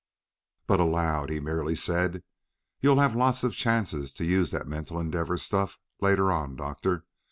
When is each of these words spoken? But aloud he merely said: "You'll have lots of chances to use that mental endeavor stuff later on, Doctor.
But 0.65 0.79
aloud 0.79 1.29
he 1.29 1.39
merely 1.39 1.75
said: 1.75 2.23
"You'll 2.79 2.99
have 3.01 3.15
lots 3.15 3.43
of 3.43 3.53
chances 3.53 4.11
to 4.13 4.25
use 4.25 4.49
that 4.49 4.65
mental 4.65 4.99
endeavor 4.99 5.37
stuff 5.37 5.77
later 5.99 6.31
on, 6.31 6.55
Doctor. 6.55 7.05